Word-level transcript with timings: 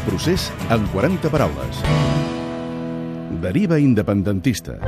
El 0.00 0.06
procés 0.06 0.50
en 0.70 0.86
40 0.94 1.28
paraules. 1.28 1.80
Deriva 3.42 3.76
independentista. 3.78 4.78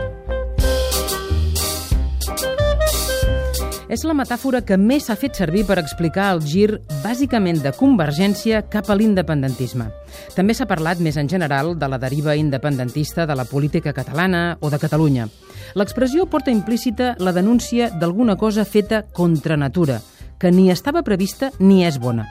És 3.92 4.06
la 4.08 4.14
metàfora 4.16 4.62
que 4.64 4.78
més 4.80 5.10
s'ha 5.10 5.18
fet 5.20 5.36
servir 5.36 5.66
per 5.68 5.76
explicar 5.82 6.30
el 6.32 6.40
gir 6.48 6.78
bàsicament 7.02 7.60
de 7.60 7.74
convergència 7.76 8.62
cap 8.72 8.88
a 8.88 8.96
l'independentisme. 8.96 9.90
També 10.32 10.56
s'ha 10.56 10.68
parlat 10.70 11.02
més 11.04 11.20
en 11.20 11.28
general 11.28 11.74
de 11.76 11.92
la 11.92 12.00
deriva 12.00 12.32
independentista 12.38 13.26
de 13.28 13.36
la 13.36 13.44
política 13.44 13.92
catalana 13.92 14.56
o 14.60 14.70
de 14.72 14.80
Catalunya. 14.80 15.28
L'expressió 15.76 16.24
porta 16.24 16.50
implícita 16.50 17.16
la 17.18 17.36
denúncia 17.36 17.90
d'alguna 17.92 18.38
cosa 18.40 18.64
feta 18.64 19.04
contra 19.12 19.60
natura, 19.60 20.00
que 20.42 20.50
ni 20.50 20.72
estava 20.72 21.04
prevista 21.06 21.52
ni 21.62 21.84
és 21.86 22.00
bona. 22.02 22.24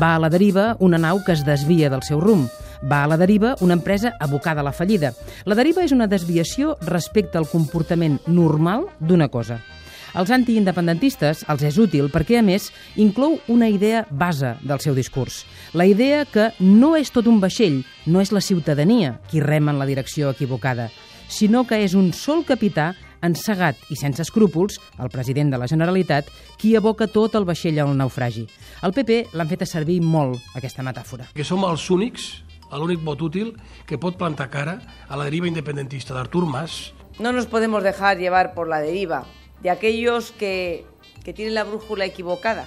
Va 0.00 0.14
a 0.14 0.20
la 0.22 0.30
deriva 0.32 0.78
una 0.80 0.96
nau 0.96 1.18
que 1.26 1.34
es 1.36 1.42
desvia 1.44 1.90
del 1.92 2.00
seu 2.00 2.16
rumb. 2.22 2.48
Va 2.80 3.02
a 3.04 3.10
la 3.10 3.18
deriva 3.20 3.52
una 3.60 3.76
empresa 3.76 4.14
abocada 4.18 4.62
a 4.62 4.64
la 4.64 4.72
fallida. 4.72 5.12
La 5.44 5.58
deriva 5.58 5.84
és 5.84 5.92
una 5.92 6.08
desviació 6.08 6.78
respecte 6.88 7.36
al 7.36 7.50
comportament 7.50 8.16
normal 8.26 8.86
d'una 8.98 9.28
cosa. 9.28 9.58
Als 10.16 10.32
antiindependentistes 10.32 11.44
els 11.52 11.66
és 11.68 11.76
útil 11.78 12.08
perquè, 12.10 12.40
a 12.40 12.42
més, 12.42 12.70
inclou 12.96 13.36
una 13.52 13.68
idea 13.68 14.06
base 14.10 14.56
del 14.64 14.80
seu 14.80 14.96
discurs. 14.96 15.44
La 15.76 15.84
idea 15.84 16.24
que 16.24 16.48
no 16.64 16.94
és 16.96 17.12
tot 17.12 17.28
un 17.28 17.44
vaixell, 17.44 17.82
no 18.06 18.24
és 18.24 18.32
la 18.32 18.40
ciutadania 18.40 19.18
qui 19.28 19.44
rema 19.44 19.76
en 19.76 19.78
la 19.78 19.86
direcció 19.86 20.32
equivocada, 20.32 20.88
sinó 21.28 21.66
que 21.68 21.84
és 21.84 21.92
un 21.94 22.14
sol 22.16 22.42
capità 22.48 22.94
encegat 23.22 23.78
i 23.90 23.96
sense 23.96 24.22
escrúpols, 24.22 24.80
el 24.98 25.10
president 25.12 25.52
de 25.52 25.58
la 25.60 25.68
Generalitat, 25.68 26.28
qui 26.60 26.74
aboca 26.76 27.08
tot 27.10 27.34
el 27.38 27.46
vaixell 27.48 27.80
al 27.80 27.96
naufragi. 27.96 28.46
El 28.82 28.94
PP 28.96 29.34
l'han 29.34 29.50
fet 29.50 29.66
servir 29.68 30.00
molt, 30.02 30.40
aquesta 30.56 30.84
metàfora. 30.86 31.30
Que 31.34 31.44
som 31.44 31.64
els 31.68 31.88
únics, 31.90 32.30
l'únic 32.70 33.02
vot 33.04 33.22
útil 33.22 33.54
que 33.86 33.98
pot 33.98 34.16
plantar 34.16 34.50
cara 34.50 34.78
a 35.08 35.18
la 35.18 35.26
deriva 35.26 35.48
independentista 35.48 36.14
d'Artur 36.14 36.46
Mas. 36.46 36.92
No 37.18 37.32
nos 37.32 37.46
podemos 37.46 37.82
dejar 37.82 38.18
llevar 38.18 38.54
por 38.54 38.68
la 38.68 38.80
deriva 38.80 39.26
de 39.62 39.70
aquellos 39.70 40.32
que, 40.32 40.86
que 41.24 41.32
tienen 41.32 41.54
la 41.54 41.64
brújula 41.64 42.04
equivocada. 42.04 42.66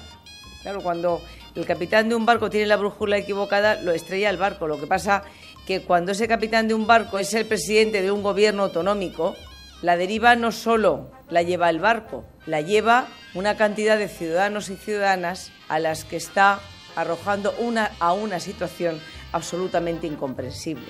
Claro, 0.62 0.82
cuando 0.82 1.22
el 1.56 1.66
capitán 1.66 2.10
de 2.10 2.16
un 2.16 2.26
barco 2.26 2.50
tiene 2.50 2.68
la 2.68 2.78
brújula 2.78 3.18
equivocada, 3.18 3.82
lo 3.82 3.92
estrella 3.92 4.30
el 4.30 4.38
barco. 4.38 4.68
Lo 4.68 4.80
que 4.80 4.88
pasa 4.88 5.24
que 5.66 5.82
cuando 5.82 6.12
ese 6.12 6.28
capitán 6.28 6.68
de 6.68 6.74
un 6.74 6.88
barco 6.88 7.20
es 7.20 7.34
el 7.34 7.46
presidente 7.46 8.02
de 8.02 8.12
un 8.12 8.22
gobierno 8.22 8.64
autonómico, 8.64 9.36
la 9.84 9.98
deriva 9.98 10.36
no 10.38 10.52
solo 10.54 11.12
la 11.30 11.44
lleva 11.44 11.70
el 11.70 11.80
barco, 11.80 12.26
la 12.46 12.62
lleva 12.62 13.08
una 13.34 13.58
cantidad 13.58 13.98
de 13.98 14.08
ciudadanos 14.08 14.70
y 14.70 14.78
ciudadanas 14.78 15.52
a 15.68 15.78
las 15.78 16.06
que 16.06 16.16
está 16.16 16.62
arrojando 16.96 17.54
una, 17.60 17.92
a 18.00 18.14
una 18.14 18.40
situación 18.40 19.02
absolutamente 19.34 20.08
incomprensible. 20.08 20.86